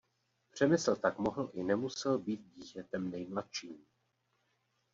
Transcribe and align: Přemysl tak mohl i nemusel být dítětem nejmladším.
Přemysl 0.51 0.95
tak 0.95 1.19
mohl 1.19 1.49
i 1.53 1.63
nemusel 1.63 2.19
být 2.19 2.53
dítětem 2.55 3.11
nejmladším. 3.11 3.85